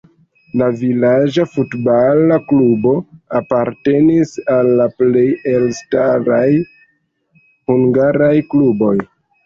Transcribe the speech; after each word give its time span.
La 0.59 0.69
vilaĝa 0.77 1.45
futbala 1.57 2.39
klubo 2.53 2.95
apartenis 3.41 4.33
al 4.57 4.73
la 4.83 4.91
plej 4.99 5.29
elstaraj 5.55 6.51
hungaraj 7.73 8.37
kluboj. 8.53 8.97